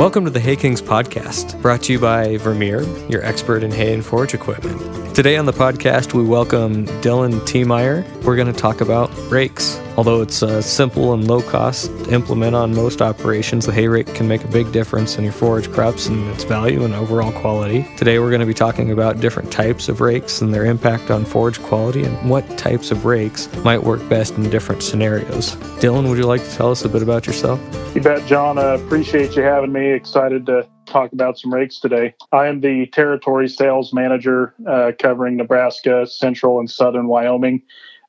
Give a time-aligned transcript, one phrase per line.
[0.00, 3.92] Welcome to the Hay Kings podcast, brought to you by Vermeer, your expert in hay
[3.92, 4.99] and forage equipment.
[5.12, 8.06] Today on the podcast, we welcome Dylan Tiemeyer.
[8.22, 9.80] We're going to talk about rakes.
[9.96, 14.06] Although it's uh, simple and low cost to implement on most operations, the hay rake
[14.14, 17.84] can make a big difference in your forage crops and its value and overall quality.
[17.96, 21.24] Today, we're going to be talking about different types of rakes and their impact on
[21.24, 25.56] forage quality and what types of rakes might work best in different scenarios.
[25.80, 27.60] Dylan, would you like to tell us a bit about yourself?
[27.96, 28.58] You bet, John.
[28.58, 29.90] I uh, appreciate you having me.
[29.90, 32.14] Excited to talk about some rakes today.
[32.32, 37.62] I am the territory sales manager uh, covering Nebraska, Central, and Southern Wyoming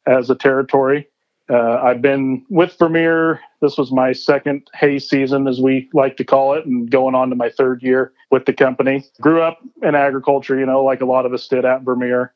[0.05, 1.07] as a territory.
[1.49, 3.41] Uh, I've been with Vermeer.
[3.61, 7.29] This was my second hay season, as we like to call it, and going on
[7.29, 9.05] to my third year with the company.
[9.19, 12.33] Grew up in agriculture, you know, like a lot of us did at Vermeer.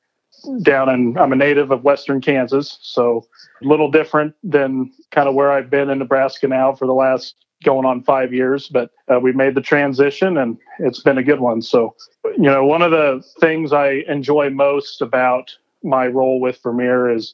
[0.63, 3.25] Down in, I'm a native of Western Kansas, so
[3.63, 7.44] a little different than kind of where I've been in Nebraska now for the last
[7.63, 11.39] going on five years, but uh, we made the transition and it's been a good
[11.39, 11.61] one.
[11.61, 17.09] So, you know, one of the things I enjoy most about my role with Vermeer
[17.09, 17.33] is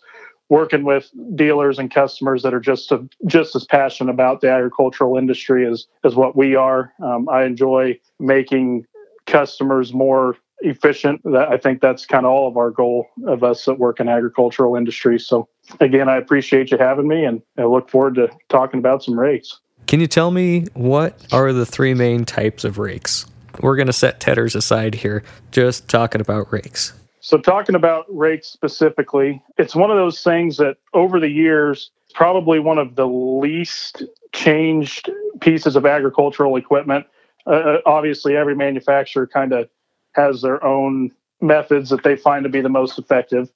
[0.50, 5.18] working with dealers and customers that are just a, just as passionate about the agricultural
[5.18, 6.94] industry as as what we are.
[7.02, 8.86] Um, I enjoy making
[9.28, 11.22] customers more efficient.
[11.26, 14.76] I think that's kind of all of our goal of us that work in agricultural
[14.76, 15.20] industry.
[15.20, 15.48] So
[15.80, 19.60] again, I appreciate you having me, and I look forward to talking about some rakes.
[19.88, 23.26] Can you tell me what are the three main types of rakes?
[23.60, 26.94] We're going to set tedders aside here, just talking about rakes.
[27.20, 32.60] So, talking about rakes specifically, it's one of those things that over the years, probably
[32.60, 35.10] one of the least changed
[35.40, 37.06] pieces of agricultural equipment.
[37.46, 39.70] Uh, uh obviously, every manufacturer kind of
[40.14, 43.52] has their own methods that they find to be the most effective,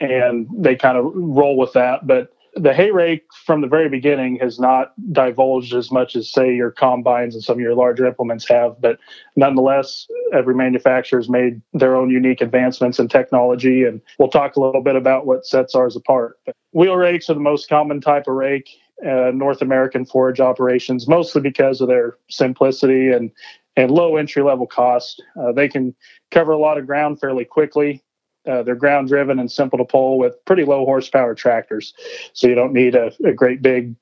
[0.00, 2.06] and they kind of roll with that.
[2.06, 6.54] But the hay rake from the very beginning has not divulged as much as say
[6.54, 8.98] your combines and some of your larger implements have but
[9.36, 14.60] nonetheless every manufacturer has made their own unique advancements in technology and we'll talk a
[14.60, 16.38] little bit about what sets ours apart.
[16.44, 18.68] But wheel rakes are the most common type of rake
[19.06, 23.30] uh, north american forage operations mostly because of their simplicity and
[23.76, 25.22] and low entry level cost.
[25.40, 25.94] Uh, they can
[26.30, 28.02] cover a lot of ground fairly quickly
[28.48, 31.94] uh, they're ground driven and simple to pull with pretty low horsepower tractors.
[32.32, 33.94] So you don't need a, a great big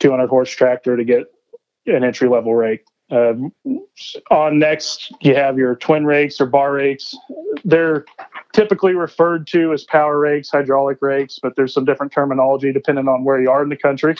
[0.00, 1.32] 200 horse tractor to get
[1.86, 2.84] an entry level rake.
[3.10, 3.34] Uh,
[4.30, 7.14] on next, you have your twin rakes or bar rakes.
[7.64, 8.04] They're
[8.52, 13.24] typically referred to as power rakes, hydraulic rakes, but there's some different terminology depending on
[13.24, 14.16] where you are in the country.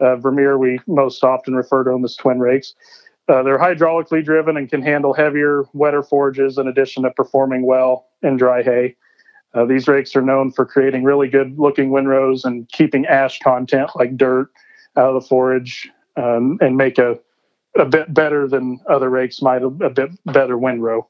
[0.00, 2.74] Uh, Vermeer, we most often refer to them as twin rakes.
[3.28, 8.06] Uh, they're hydraulically driven and can handle heavier, wetter forages in addition to performing well
[8.22, 8.94] in dry hay.
[9.56, 13.90] Uh, these rakes are known for creating really good looking windrows and keeping ash content
[13.96, 14.50] like dirt
[14.96, 17.18] out of the forage um, and make a,
[17.78, 21.08] a bit better than other rakes might, a, a bit better windrow.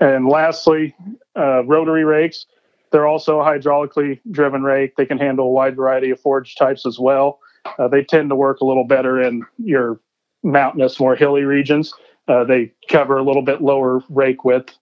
[0.00, 0.94] And lastly,
[1.36, 2.46] uh, rotary rakes.
[2.92, 4.96] They're also a hydraulically driven rake.
[4.96, 7.40] They can handle a wide variety of forage types as well.
[7.78, 10.00] Uh, they tend to work a little better in your
[10.42, 11.92] mountainous, more hilly regions.
[12.26, 14.76] Uh, they cover a little bit lower rake width.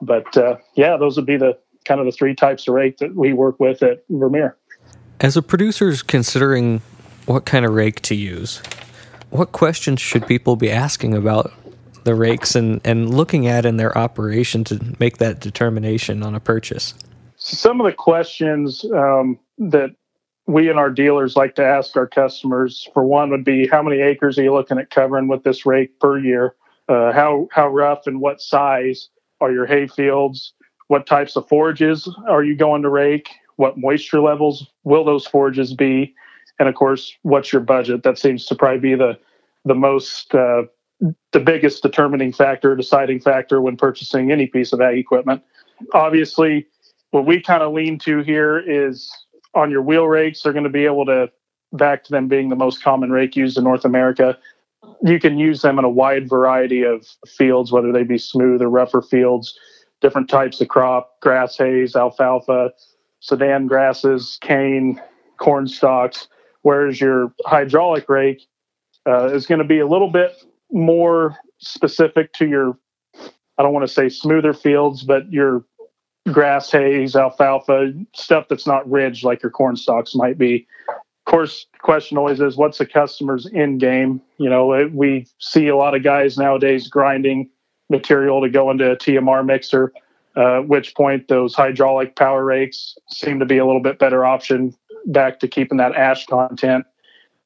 [0.00, 3.14] But uh, yeah, those would be the kind of the three types of rake that
[3.14, 4.56] we work with at Vermeer.
[5.20, 6.80] As a producer's considering
[7.26, 8.60] what kind of rake to use,
[9.30, 11.52] what questions should people be asking about
[12.04, 16.40] the rakes and, and looking at in their operation to make that determination on a
[16.40, 16.94] purchase?
[17.36, 19.90] Some of the questions um, that
[20.46, 24.00] we and our dealers like to ask our customers for one would be how many
[24.00, 26.54] acres are you looking at covering with this rake per year?
[26.88, 29.08] Uh, how how rough and what size
[29.40, 30.52] are your hay fields?
[30.92, 33.30] What types of forages are you going to rake?
[33.56, 36.14] What moisture levels will those forages be?
[36.58, 38.02] And of course what's your budget?
[38.02, 39.18] That seems to probably be the
[39.64, 40.64] the most uh,
[41.32, 45.42] the biggest determining factor deciding factor when purchasing any piece of ag equipment.
[45.94, 46.66] Obviously
[47.10, 49.10] what we kind of lean to here is
[49.54, 51.30] on your wheel rakes they're going to be able to
[51.72, 54.36] back to them being the most common rake used in north america.
[55.02, 58.68] You can use them in a wide variety of fields whether they be smooth or
[58.68, 59.58] rougher fields
[60.02, 62.72] different types of crop, grass hays, alfalfa,
[63.20, 65.00] Sudan grasses, cane,
[65.38, 66.28] corn stalks,
[66.62, 68.42] whereas your hydraulic rake
[69.08, 70.32] uh, is going to be a little bit
[70.72, 72.76] more specific to your,
[73.58, 75.64] I don't want to say smoother fields, but your
[76.30, 80.66] grass hays, alfalfa, stuff that's not ridged like your corn stalks might be.
[80.88, 84.20] Of course, question always is what's the customer's end game?
[84.38, 87.48] You know, we see a lot of guys nowadays grinding
[87.92, 89.92] material to go into a TMR mixer.
[90.34, 94.74] Uh, which point those hydraulic power rakes seem to be a little bit better option
[95.04, 96.86] back to keeping that ash content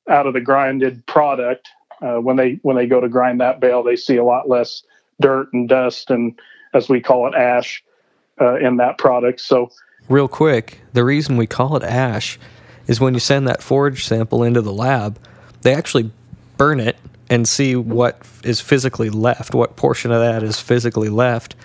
[0.09, 1.69] out of the grinded product.
[2.01, 4.85] Uh, when they when they go to grind that bale, they see a lot less
[5.21, 6.39] dirt and dust and
[6.75, 7.83] as we call it ash
[8.41, 9.41] uh, in that product.
[9.41, 9.71] So,
[10.09, 12.39] real quick, the reason we call it ash
[12.87, 15.19] is when you send that forage sample into the lab,
[15.63, 16.11] they actually
[16.57, 16.97] burn it
[17.29, 21.57] and see what is physically left, what portion of that is physically left.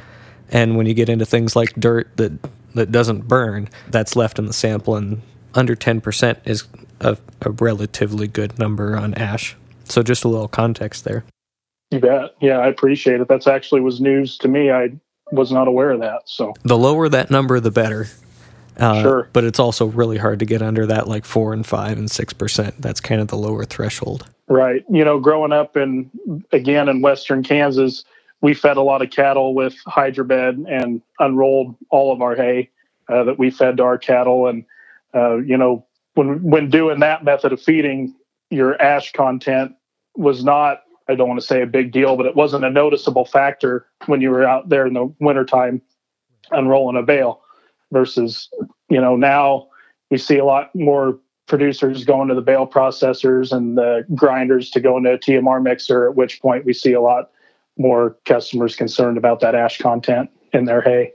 [0.49, 2.33] And when you get into things like dirt that
[2.73, 5.21] that doesn't burn, that's left in the sample, and
[5.53, 6.65] under 10% is
[7.01, 9.55] a, a relatively good number on ash.
[9.85, 11.25] So just a little context there.
[11.89, 12.35] You bet.
[12.39, 13.27] Yeah, I appreciate it.
[13.27, 14.71] That's actually was news to me.
[14.71, 14.91] I
[15.31, 16.21] was not aware of that.
[16.25, 18.07] So the lower that number, the better.
[18.77, 19.29] Uh, sure.
[19.33, 22.31] But it's also really hard to get under that, like four and five and six
[22.31, 22.81] percent.
[22.81, 24.29] That's kind of the lower threshold.
[24.51, 24.83] Right.
[24.89, 26.11] You know, growing up in
[26.51, 28.03] again in western Kansas,
[28.41, 32.69] we fed a lot of cattle with Hydrabed and unrolled all of our hay
[33.07, 34.47] uh, that we fed to our cattle.
[34.47, 34.65] And
[35.15, 38.13] uh, you know, when when doing that method of feeding,
[38.49, 39.71] your ash content
[40.17, 43.23] was not I don't want to say a big deal, but it wasn't a noticeable
[43.23, 45.81] factor when you were out there in the wintertime
[46.51, 47.41] unrolling a bale
[47.93, 48.49] versus,
[48.89, 49.69] you know, now
[50.09, 54.79] we see a lot more producers going to the bale processors and the grinders to
[54.79, 57.31] go into a TMR mixer, at which point we see a lot
[57.77, 61.13] more customers concerned about that ash content in their hay.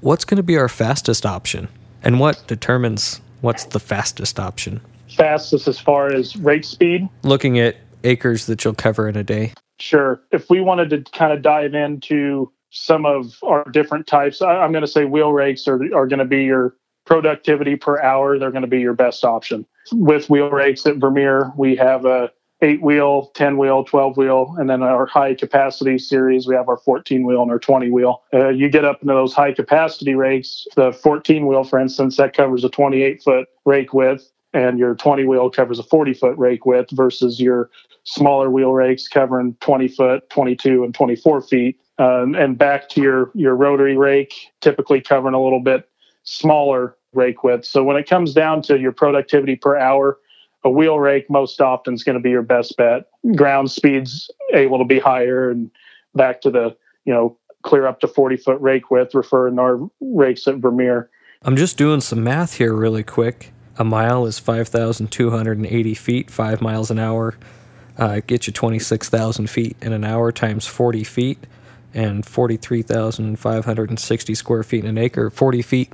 [0.00, 1.68] What's going to be our fastest option?
[2.02, 4.80] And what determines what's the fastest option?
[5.16, 7.08] Fastest as far as rate speed?
[7.22, 9.52] Looking at acres that you'll cover in a day?
[9.78, 10.20] Sure.
[10.32, 14.72] If we wanted to kind of dive into some of our different types, I, am
[14.72, 16.76] going to say wheel rakes are, are going to be your
[17.08, 18.38] productivity per hour.
[18.38, 19.66] They're going to be your best option.
[19.92, 24.68] With wheel rakes at Vermeer, we have a eight wheel, 10 wheel, 12 wheel, and
[24.68, 28.22] then our high capacity series, we have our 14 wheel and our 20 wheel.
[28.34, 32.36] Uh, you get up into those high capacity rakes, the 14 wheel, for instance, that
[32.36, 36.66] covers a 28 foot rake width and your 20 wheel covers a 40 foot rake
[36.66, 37.70] width versus your
[38.04, 41.80] smaller wheel rakes covering 20 foot, 22 and 24 feet.
[41.98, 45.88] Um, and back to your your rotary rake, typically covering a little bit
[46.22, 47.66] smaller rake width.
[47.66, 50.18] So when it comes down to your productivity per hour,
[50.64, 53.04] a wheel rake most often is going to be your best bet.
[53.36, 55.70] Ground speeds able to be higher, and
[56.14, 60.46] back to the you know clear up to 40 foot rake width, referring our rakes
[60.48, 61.10] at Vermeer.
[61.42, 63.52] I'm just doing some math here really quick.
[63.78, 67.36] A mile is 5,280 feet, five miles an hour.
[67.96, 71.38] Uh, get you 26,000 feet in an hour times 40 feet
[71.94, 75.30] and 43,560 square feet in an acre.
[75.30, 75.90] 40 feet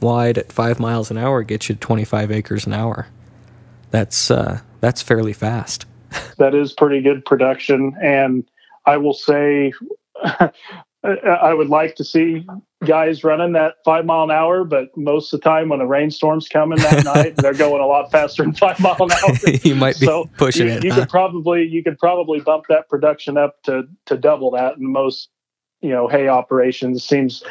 [0.00, 3.06] wide at five miles an hour gets you 25 acres an hour.
[3.90, 5.86] That's uh, that's fairly fast.
[6.38, 8.44] that is pretty good production, and
[8.84, 9.72] I will say
[11.04, 12.46] I would like to see
[12.84, 16.48] guys running that five mile an hour, but most of the time when a rainstorm's
[16.48, 19.50] coming that night, they're going a lot faster than five mile an hour.
[19.62, 20.84] you might be so pushing you, it.
[20.84, 21.00] You huh?
[21.00, 24.78] could probably you could probably bump that production up to to double that.
[24.78, 25.28] And most
[25.80, 27.42] you know hay operations seems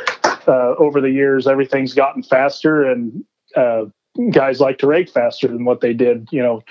[0.48, 3.24] uh, over the years everything's gotten faster, and
[3.56, 3.86] uh,
[4.32, 6.28] guys like to rake faster than what they did.
[6.32, 6.64] You know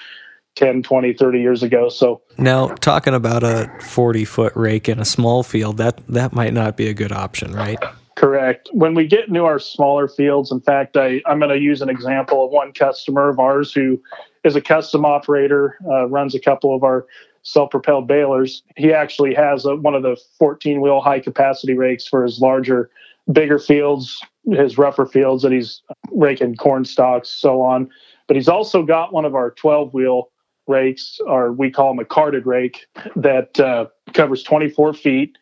[0.56, 1.88] 10, 20, 30 years ago.
[1.88, 6.52] So now talking about a 40 foot rake in a small field, that, that might
[6.52, 7.78] not be a good option, right?
[8.16, 8.68] Correct.
[8.72, 11.88] When we get into our smaller fields, in fact, I, I'm going to use an
[11.88, 14.00] example of one customer of ours who
[14.44, 17.06] is a custom operator, uh, runs a couple of our
[17.42, 18.62] self-propelled balers.
[18.76, 22.88] He actually has a, one of the 14-wheel high-capacity rakes for his larger,
[23.32, 27.88] bigger fields, his rougher fields that he's raking corn stalks, so on.
[28.26, 30.30] But he's also got one of our 12-wheel
[30.66, 35.36] rakes, or we call them a carted rake, that uh, covers 24 feet.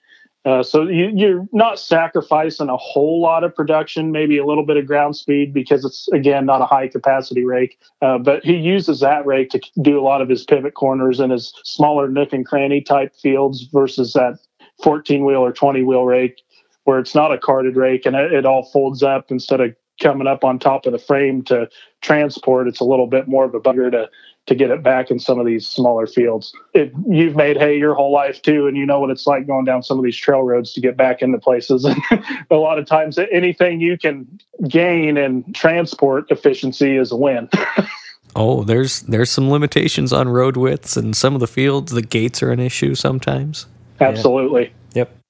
[0.45, 4.77] Uh, so you, are not sacrificing a whole lot of production, maybe a little bit
[4.77, 7.79] of ground speed because it's again not a high capacity rake.
[8.01, 11.31] Uh, but he uses that rake to do a lot of his pivot corners and
[11.31, 14.37] his smaller nook and cranny type fields versus that
[14.83, 16.43] 14 wheel or 20 wheel rake
[16.85, 20.27] where it's not a carted rake and it, it all folds up instead of coming
[20.27, 21.69] up on top of the frame to
[22.01, 22.69] transport.
[22.69, 24.09] It's a little bit more of a bugger to
[24.47, 26.53] to get it back in some of these smaller fields.
[26.75, 29.65] It, you've made hay your whole life too, and you know what it's like going
[29.65, 31.87] down some of these trail roads to get back into places.
[32.51, 34.27] a lot of times, anything you can
[34.67, 37.49] gain in transport efficiency is a win.
[38.37, 42.43] oh, there's there's some limitations on road widths, and some of the fields, the gates
[42.43, 43.67] are an issue sometimes.
[44.01, 44.65] Absolutely.
[44.65, 44.82] Yeah.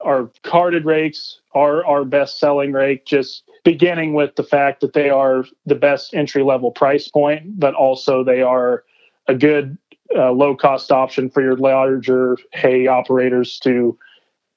[0.03, 3.05] Our carted rakes are our best selling rake.
[3.05, 7.73] Just beginning with the fact that they are the best entry level price point, but
[7.73, 8.83] also they are
[9.27, 9.77] a good
[10.15, 13.97] uh, low cost option for your larger hay operators to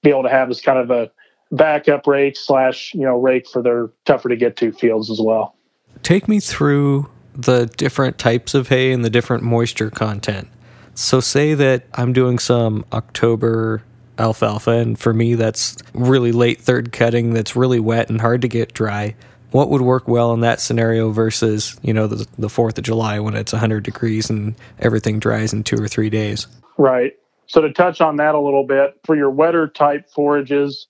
[0.02, 1.10] be able to have as kind of a
[1.52, 5.54] backup rake slash you know rake for their tougher to get to fields as well.
[6.02, 10.48] Take me through the different types of hay and the different moisture content.
[10.94, 13.82] So, say that I'm doing some October
[14.18, 18.49] alfalfa, and for me, that's really late third cutting that's really wet and hard to
[18.49, 19.14] get dry.
[19.50, 23.20] What would work well in that scenario versus, you know, the, the 4th of July
[23.20, 26.46] when it's 100 degrees and everything dries in two or three days?
[26.76, 27.14] Right.
[27.46, 30.88] So, to touch on that a little bit, for your wetter type forages,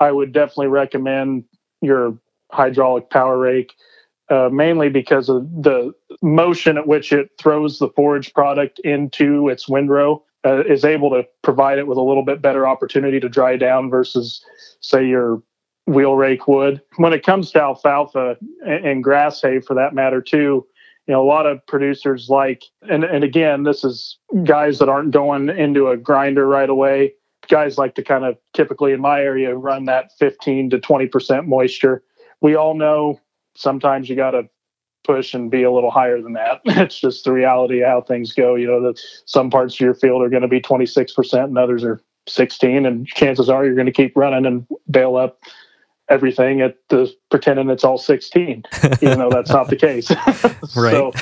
[0.00, 1.44] I would definitely recommend
[1.80, 2.18] your
[2.50, 3.74] hydraulic power rake,
[4.30, 5.92] uh, mainly because of the
[6.22, 10.22] motion at which it throws the forage product into its windrow.
[10.46, 13.90] Uh, is able to provide it with a little bit better opportunity to dry down
[13.90, 14.44] versus,
[14.80, 15.42] say, your
[15.86, 16.80] wheel rake would.
[16.96, 20.64] When it comes to alfalfa and, and grass hay, for that matter, too,
[21.08, 25.10] you know, a lot of producers like, and, and again, this is guys that aren't
[25.10, 27.14] going into a grinder right away.
[27.48, 32.04] Guys like to kind of typically in my area run that 15 to 20% moisture.
[32.42, 33.18] We all know
[33.56, 34.48] sometimes you got to
[35.08, 36.60] push and be a little higher than that.
[36.66, 38.54] It's just the reality of how things go.
[38.54, 41.82] You know, that some parts of your field are going to be 26% and others
[41.82, 45.40] are 16 and chances are you're going to keep running and bale up
[46.10, 48.64] everything at the pretending it's all 16
[49.02, 50.10] even though that's not the case
[50.76, 50.92] right.
[50.92, 51.12] so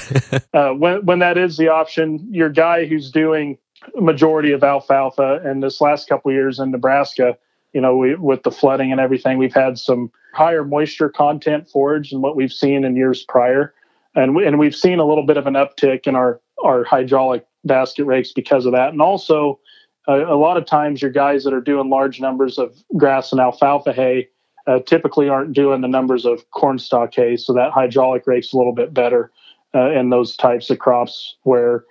[0.52, 3.58] uh, when, when that is the option your guy who's doing
[3.96, 7.36] majority of alfalfa and this last couple years in nebraska
[7.76, 12.10] you know we, with the flooding and everything we've had some higher moisture content forage
[12.10, 13.74] than what we've seen in years prior.
[14.14, 17.44] And we, and we've seen a little bit of an uptick in our our hydraulic
[17.64, 18.94] basket rakes because of that.
[18.94, 19.60] And also
[20.08, 23.42] uh, a lot of times your guys that are doing large numbers of grass and
[23.42, 24.28] alfalfa hay
[24.66, 28.56] uh, typically aren't doing the numbers of corn stalk hay, so that hydraulic rake's a
[28.56, 29.30] little bit better
[29.74, 31.84] uh, in those types of crops where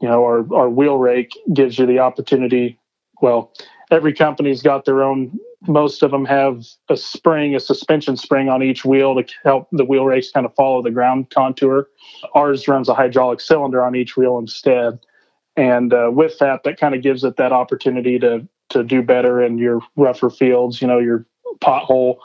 [0.00, 2.76] you know our, our wheel rake gives you the opportunity
[3.22, 3.52] well
[3.90, 8.62] every company's got their own most of them have a spring a suspension spring on
[8.62, 11.88] each wheel to help the wheel race kind of follow the ground contour
[12.34, 14.98] ours runs a hydraulic cylinder on each wheel instead
[15.56, 19.42] and uh, with that that kind of gives it that opportunity to to do better
[19.42, 21.26] in your rougher fields you know your
[21.60, 22.18] pothole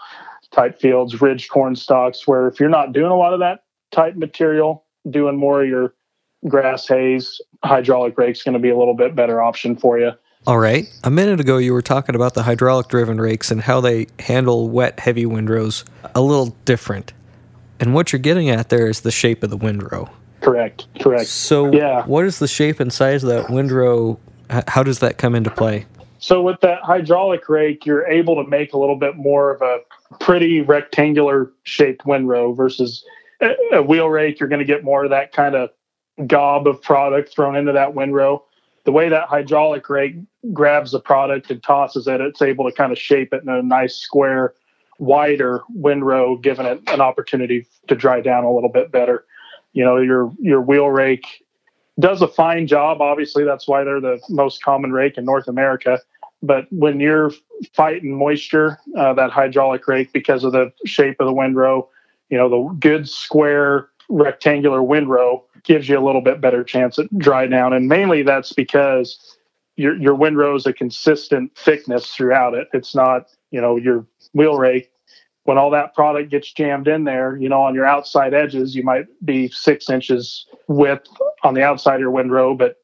[0.56, 4.16] type fields, ridge corn stalks, where if you're not doing a lot of that type
[4.16, 5.94] material, doing more of your
[6.48, 10.12] grass hays, hydraulic rake's going to be a little bit better option for you.
[10.48, 10.88] All right.
[11.04, 14.70] A minute ago, you were talking about the hydraulic driven rakes and how they handle
[14.70, 15.84] wet, heavy windrows
[16.14, 17.14] a little different.
[17.80, 20.08] And what you're getting at there is the shape of the windrow.
[20.42, 20.86] Correct.
[21.02, 21.26] Correct.
[21.26, 22.06] So, yeah.
[22.06, 24.20] what is the shape and size of that windrow?
[24.68, 25.88] How does that come into play?
[26.20, 29.80] So with that hydraulic rake, you're able to make a little bit more of a
[30.20, 33.04] pretty rectangular shaped windrow versus
[33.72, 34.40] a, wheel rake.
[34.40, 35.72] You're going to get more of that kind of
[36.28, 38.44] gob of product thrown into that windrow.
[38.86, 40.16] The way that hydraulic rake
[40.54, 43.62] grabs the product and tosses it, it's able to kind of shape it in a
[43.62, 44.54] nice square,
[45.00, 49.26] wider windrow, giving it an opportunity to dry down a little bit better.
[49.74, 51.44] You know, your your wheel rake
[52.00, 53.02] does a fine job.
[53.02, 56.00] Obviously, that's why they're the most common rake in North America.
[56.44, 57.32] But when you're
[57.74, 61.90] fighting moisture, uh, that hydraulic rake, because of the shape of the windrow,
[62.30, 67.18] you know, the good square rectangular windrow gives you a little bit better chance at
[67.18, 67.74] dry down.
[67.74, 69.38] And mainly that's because
[69.76, 72.68] your your windrow is a consistent thickness throughout it.
[72.74, 74.92] It's not, you know, your wheel rake.
[75.44, 78.84] When all that product gets jammed in there, you know, on your outside edges, you
[78.84, 81.08] might be six inches width
[81.44, 82.78] on the outside of your windrow, but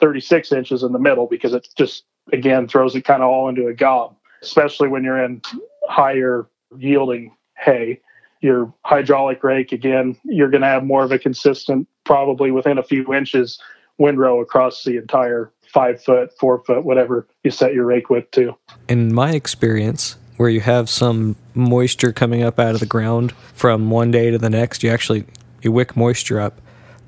[0.00, 3.66] 36 inches in the middle because it just again throws it kind of all into
[3.66, 5.42] a gob, especially when you're in
[5.88, 6.48] higher
[6.78, 8.00] yielding hay.
[8.40, 12.82] Your hydraulic rake, again, you're going to have more of a consistent, probably within a
[12.82, 13.58] few inches,
[13.98, 18.56] windrow across the entire five foot, four foot, whatever you set your rake width to.
[18.88, 23.90] In my experience, where you have some moisture coming up out of the ground from
[23.90, 25.24] one day to the next, you actually
[25.62, 26.60] you wick moisture up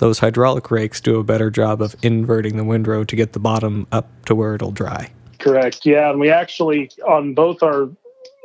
[0.02, 3.86] those hydraulic rakes do a better job of inverting the windrow to get the bottom
[3.92, 5.08] up to where it'll dry.
[5.38, 5.86] Correct.
[5.86, 7.88] Yeah, and we actually on both our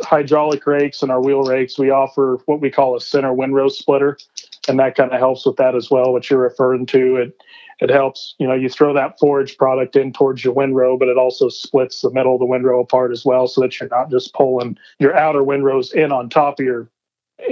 [0.04, 4.18] hydraulic rakes and our wheel rakes, we offer what we call a center windrow splitter,
[4.68, 6.12] and that kind of helps with that as well.
[6.14, 7.38] What you're referring to, it
[7.80, 8.36] it helps.
[8.40, 12.02] You know, you throw that forage product in towards your windrow, but it also splits
[12.02, 15.16] the middle of the windrow apart as well, so that you're not just pulling your
[15.16, 16.90] outer windrows in on top of your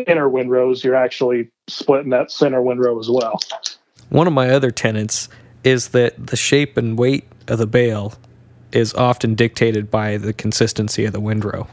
[0.07, 0.84] inner windrows.
[0.84, 3.39] You're actually splitting that center windrow as well.
[4.10, 5.29] One of my other tenets
[5.63, 8.13] is that the shape and weight of the bale
[8.72, 11.67] is often dictated by the consistency of the windrow.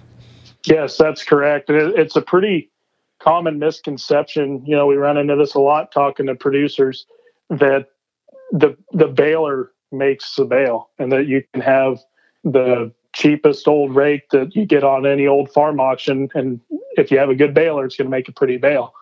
[0.65, 1.69] Yes, that's correct.
[1.69, 2.71] It's a pretty
[3.23, 4.65] common misconception.
[4.67, 7.07] You know, we run into this a lot talking to producers
[7.51, 7.89] that
[8.51, 12.01] the the baler makes the bale and that you can have
[12.45, 16.61] the cheapest old rake that you get on any old farm auction and
[16.97, 18.95] if you have a good baler it's going to make a pretty bale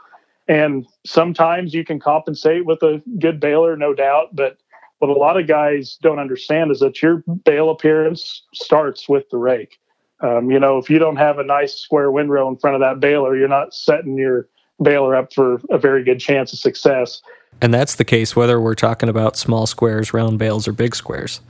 [0.50, 4.34] and sometimes you can compensate with a good baler, no doubt.
[4.34, 4.58] But
[4.98, 9.38] what a lot of guys don't understand is that your bale appearance starts with the
[9.38, 9.78] rake.
[10.22, 13.00] Um, you know, if you don't have a nice square windrow in front of that
[13.00, 14.48] baler, you're not setting your
[14.82, 17.22] baler up for a very good chance of success.
[17.62, 21.40] And that's the case whether we're talking about small squares, round bales, or big squares.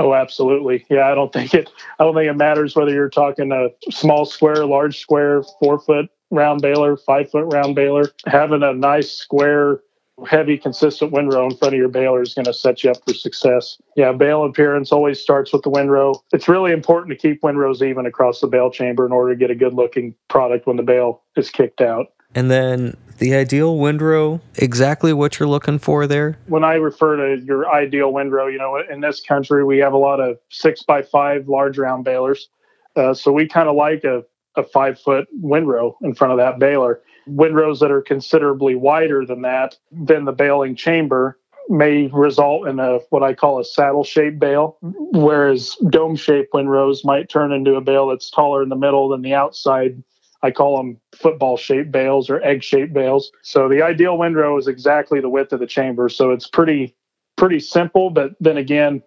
[0.00, 0.86] Oh, absolutely.
[0.88, 1.70] Yeah, I don't think it.
[1.98, 6.06] I don't think it matters whether you're talking a small square, large square, four foot
[6.30, 8.04] round baler, five foot round baler.
[8.26, 9.80] Having a nice square,
[10.26, 13.14] heavy, consistent windrow in front of your baler is going to set you up for
[13.14, 13.78] success.
[13.96, 16.14] Yeah, bale appearance always starts with the windrow.
[16.32, 19.50] It's really important to keep windrows even across the bale chamber in order to get
[19.50, 22.06] a good looking product when the bale is kicked out.
[22.34, 26.38] And then the ideal windrow, exactly what you're looking for there?
[26.46, 29.98] When I refer to your ideal windrow, you know, in this country, we have a
[29.98, 32.48] lot of six by five large round balers.
[32.96, 34.24] Uh, so we kind of like a,
[34.56, 37.00] a five foot windrow in front of that baler.
[37.28, 42.98] Windrows that are considerably wider than that, than the baling chamber, may result in a
[43.10, 47.80] what I call a saddle shaped bale, whereas dome shaped windrows might turn into a
[47.80, 50.02] bale that's taller in the middle than the outside
[50.42, 53.32] I call them football shaped bales or egg shaped bales.
[53.42, 56.08] So the ideal windrow is exactly the width of the chamber.
[56.08, 56.94] So it's pretty
[57.36, 59.02] pretty simple, but then again,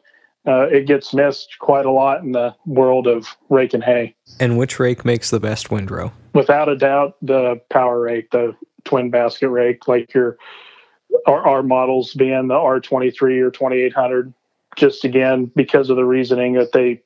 [0.47, 4.15] uh, it gets missed quite a lot in the world of rake and hay.
[4.39, 6.11] And which rake makes the best windrow?
[6.33, 10.37] Without a doubt, the power rake, the twin basket rake, like your
[11.27, 14.33] our, our models being the R23 or 2800.
[14.77, 17.01] Just again because of the reasoning that they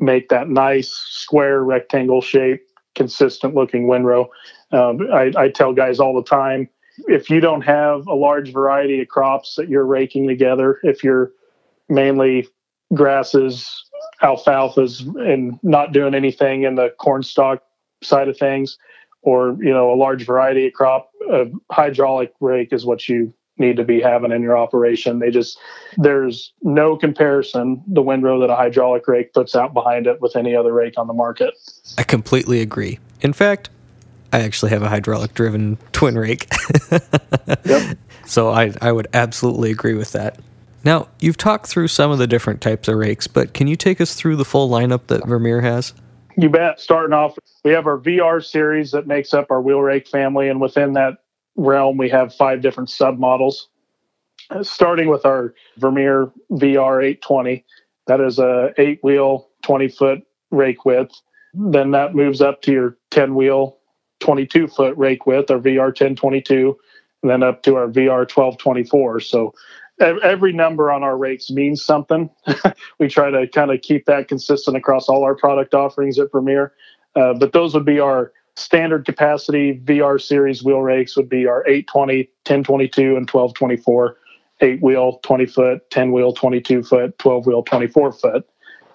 [0.00, 2.62] make that nice square rectangle shape
[2.94, 4.28] consistent looking windrow.
[4.72, 6.68] Um, I, I tell guys all the time
[7.08, 11.32] if you don't have a large variety of crops that you're raking together, if you're
[11.88, 12.48] mainly
[12.94, 13.84] grasses,
[14.22, 17.62] alfalfas, and not doing anything in the corn stalk
[18.02, 18.78] side of things,
[19.22, 23.76] or you know a large variety of crop, a hydraulic rake is what you need
[23.76, 25.18] to be having in your operation.
[25.18, 25.58] They just
[25.96, 30.56] there's no comparison the windrow that a hydraulic rake puts out behind it with any
[30.56, 31.54] other rake on the market.
[31.98, 32.98] I completely agree.
[33.20, 33.68] In fact,
[34.32, 36.48] I actually have a hydraulic driven twin rake.
[37.64, 37.98] yep.
[38.26, 40.38] So I I would absolutely agree with that.
[40.84, 44.00] Now, you've talked through some of the different types of rakes, but can you take
[44.00, 45.92] us through the full lineup that Vermeer has?
[46.36, 46.80] You bet.
[46.80, 50.60] Starting off, we have our VR series that makes up our wheel rake family, and
[50.60, 51.18] within that
[51.56, 53.66] realm, we have five different submodels.
[54.48, 57.64] Uh, starting with our Vermeer VR 820,
[58.06, 61.20] that is a eight wheel, 20 foot rake width.
[61.52, 63.76] Then that moves up to your 10 wheel,
[64.20, 66.78] 22 foot rake width, our VR 1022,
[67.22, 69.20] and then up to our VR 1224.
[69.20, 69.54] So
[70.00, 72.30] every number on our rates means something.
[72.98, 76.72] we try to kind of keep that consistent across all our product offerings at Vermeer.
[77.14, 81.66] Uh, but those would be our standard capacity VR series wheel rakes would be our
[81.66, 84.16] 820, 1022, and 1224.
[84.62, 88.46] Eight wheel, 20 foot, 10 wheel, 22 foot, 12 wheel, 24 foot.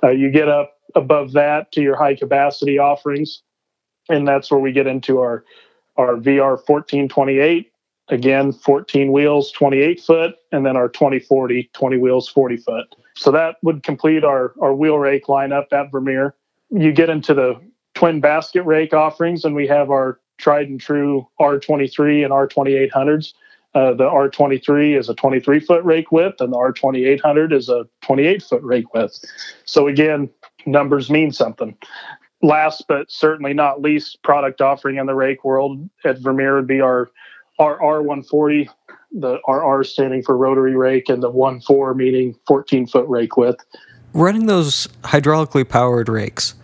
[0.04, 3.42] Uh, you get up above that to your high capacity offerings,
[4.08, 5.44] and that's where we get into our
[5.98, 7.72] our VR 1428.
[8.10, 12.96] Again, 14 wheels, 28 foot, and then our 2040, 20 wheels, 40 foot.
[13.16, 16.36] So that would complete our, our wheel rake lineup at Vermeer.
[16.70, 17.60] You get into the
[17.96, 23.34] twin basket rake offerings, and we have our tried and true R23 and R2800s.
[23.74, 28.42] Uh, the R23 is a 23 foot rake width, and the R2800 is a 28
[28.42, 29.24] foot rake width.
[29.66, 30.30] So, again,
[30.66, 31.76] numbers mean something.
[32.42, 36.80] Last but certainly not least, product offering in the rake world at Vermeer would be
[36.80, 37.10] our,
[37.60, 38.70] our R140,
[39.12, 43.64] the RR standing for rotary rake, and the 1.4 meaning 14 foot rake width.
[44.14, 46.56] Running those hydraulically powered rakes,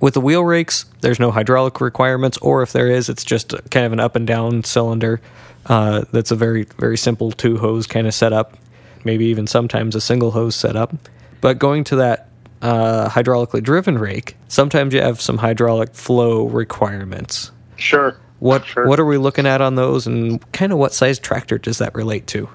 [0.00, 3.84] with the wheel rakes, there's no hydraulic requirements, or if there is, it's just kind
[3.84, 5.20] of an up and down cylinder.
[5.66, 8.56] Uh, that's a very, very simple two hose kind of setup,
[9.04, 10.94] maybe even sometimes a single hose setup.
[11.40, 12.28] But going to that
[12.62, 17.50] uh, hydraulically driven rake, sometimes you have some hydraulic flow requirements.
[17.76, 18.16] Sure.
[18.40, 18.86] What sure.
[18.86, 21.94] what are we looking at on those, and kind of what size tractor does that
[21.94, 22.48] relate to?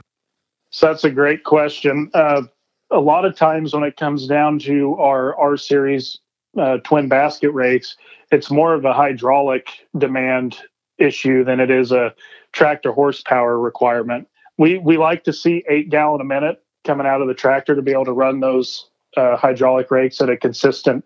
[0.70, 2.10] So that's a great question.
[2.14, 2.44] Uh,
[2.90, 6.20] a lot of times when it comes down to our R series
[6.58, 7.98] uh, twin basket rakes,
[8.32, 9.68] it's more of a hydraulic
[9.98, 10.58] demand
[10.98, 12.14] issue than it is a
[12.54, 14.28] tractor horsepower requirement.
[14.58, 17.82] We we like to see eight gallon a minute coming out of the tractor to
[17.82, 21.04] be able to run those uh, hydraulic rakes at a consistent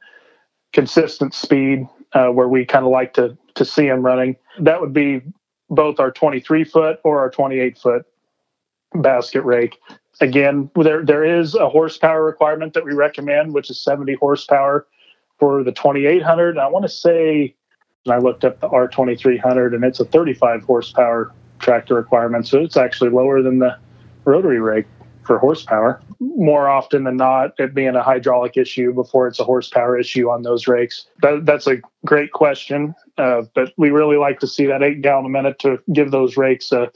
[0.74, 4.36] consistent speed uh, where we kind of like to to see them running.
[4.60, 5.22] That would be
[5.70, 8.06] both our 23 foot or our 28 foot
[8.96, 9.78] basket rake.
[10.22, 14.88] Again, there there is a horsepower requirement that we recommend, which is 70 horsepower
[15.40, 16.58] for the 2800.
[16.58, 17.56] I want to say
[18.08, 22.48] and I looked up the R2300 and it's a 35 horsepower tractor requirement.
[22.48, 23.78] So it's actually lower than the
[24.24, 24.86] rotary rake
[25.24, 26.02] for horsepower.
[26.20, 30.42] More often than not it being a hydraulic issue before it's a horsepower issue on
[30.42, 31.08] those rakes.
[31.22, 35.26] That, that's a great question, uh, but we really like to see that eight gallon
[35.26, 36.92] a minute to give those rakes a,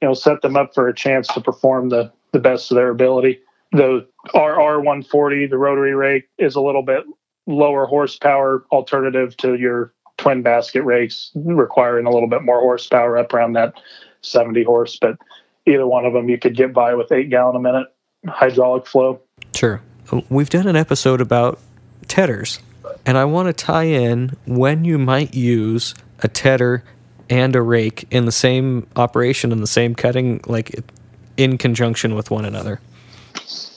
[0.00, 2.90] you know, set them up for a chance to perform the the best of their
[2.90, 3.40] ability.
[3.72, 7.04] The RR 140, the rotary rake, is a little bit
[7.46, 13.32] lower horsepower alternative to your twin basket rakes, requiring a little bit more horsepower up
[13.32, 13.74] around that
[14.22, 14.98] 70 horse.
[15.00, 15.16] But
[15.66, 17.86] either one of them you could get by with eight gallon a minute
[18.26, 19.20] hydraulic flow.
[19.54, 19.80] Sure.
[20.28, 21.58] We've done an episode about
[22.08, 22.60] tedders,
[23.06, 26.84] and I want to tie in when you might use a tedder
[27.30, 30.78] and a rake in the same operation in the same cutting, like
[31.36, 32.80] in conjunction with one another.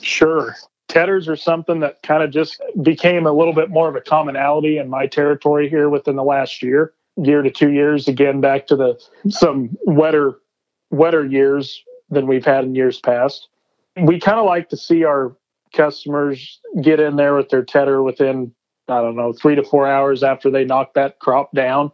[0.00, 0.54] Sure.
[0.88, 4.78] Tedders are something that kind of just became a little bit more of a commonality
[4.78, 8.08] in my territory here within the last year, year to two years.
[8.08, 10.38] Again, back to the some wetter
[10.90, 13.48] wetter years than we've had in years past.
[14.02, 15.36] We kind of like to see our
[15.74, 18.52] customers get in there with their tedder within,
[18.88, 21.92] I don't know, three to four hours after they knock that crop down,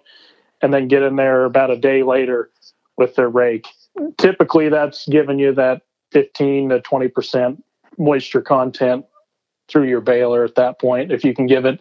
[0.62, 2.50] and then get in there about a day later
[2.96, 3.66] with their rake.
[4.18, 7.62] Typically, that's giving you that 15 to 20%
[7.98, 9.04] moisture content
[9.68, 11.12] through your baler at that point.
[11.12, 11.80] If you can give it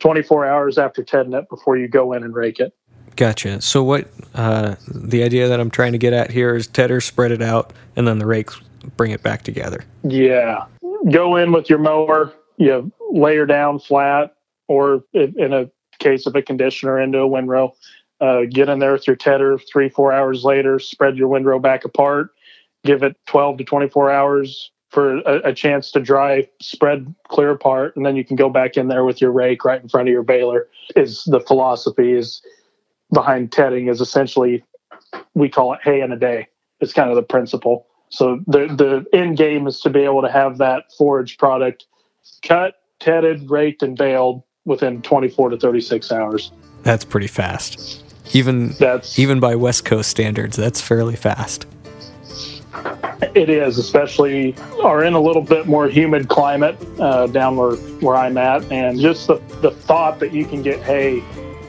[0.00, 2.74] 24 hours after tedding it before you go in and rake it.
[3.16, 3.60] Gotcha.
[3.60, 7.30] So what uh, the idea that I'm trying to get at here is tedder spread
[7.30, 8.60] it out and then the rakes
[8.96, 9.84] bring it back together.
[10.02, 10.66] Yeah.
[11.10, 14.34] Go in with your mower, you layer down flat,
[14.68, 17.72] or in a case of a conditioner into a windrow,
[18.20, 21.84] uh, get in there with your tedder three, four hours later, spread your windrow back
[21.84, 22.30] apart,
[22.84, 27.96] give it 12 to 24 hours for a, a, chance to dry, spread clear apart,
[27.96, 30.12] and then you can go back in there with your rake right in front of
[30.12, 30.68] your baler.
[30.94, 32.42] Is the philosophy is
[33.12, 34.62] behind tedding is essentially
[35.34, 36.46] we call it hay in a day.
[36.80, 37.86] It's kind of the principle.
[38.12, 41.86] So the the end game is to be able to have that forage product
[42.42, 46.52] cut, tedded, raked, and baled within 24 to 36 hours.
[46.82, 48.04] That's pretty fast.
[48.34, 51.66] Even that's even by West Coast standards, that's fairly fast.
[53.34, 58.16] It is, especially are in a little bit more humid climate uh, down where, where
[58.16, 61.22] I'm at, and just the, the thought that you can get hay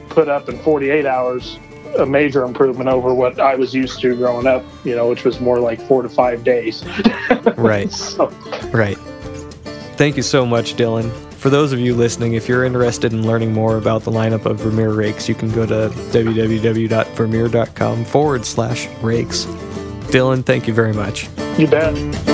[0.10, 1.58] put up in 48 hours
[1.98, 5.40] a major improvement over what I was used to growing up, you know, which was
[5.40, 6.84] more like four to five days.
[7.58, 7.92] right.
[7.92, 8.28] So.
[8.72, 8.98] Right.
[9.96, 11.12] Thank you so much, Dylan.
[11.34, 14.60] For those of you listening, if you're interested in learning more about the lineup of
[14.60, 19.46] Vermeer rakes, you can go to www.vermeer.com forward slash rakes.
[20.10, 21.28] Dylan, thank you very much.
[21.58, 22.33] You bet.